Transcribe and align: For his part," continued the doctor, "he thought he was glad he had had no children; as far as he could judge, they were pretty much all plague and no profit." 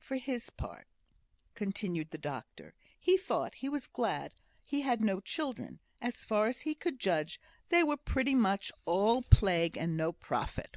For 0.00 0.16
his 0.16 0.50
part," 0.50 0.88
continued 1.54 2.10
the 2.10 2.18
doctor, 2.18 2.74
"he 2.98 3.16
thought 3.16 3.54
he 3.54 3.68
was 3.68 3.86
glad 3.86 4.34
he 4.64 4.80
had 4.80 4.98
had 4.98 5.00
no 5.00 5.20
children; 5.20 5.78
as 6.00 6.24
far 6.24 6.48
as 6.48 6.62
he 6.62 6.74
could 6.74 6.98
judge, 6.98 7.40
they 7.68 7.84
were 7.84 7.96
pretty 7.96 8.34
much 8.34 8.72
all 8.84 9.22
plague 9.22 9.76
and 9.76 9.96
no 9.96 10.10
profit." 10.10 10.74